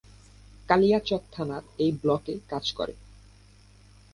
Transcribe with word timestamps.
কালিয়াচক 0.69 1.21
থানার 1.31 1.63
এই 1.77 1.91
ব্লকে 2.01 2.33
কাজ 2.49 2.65
করে। 2.71 2.93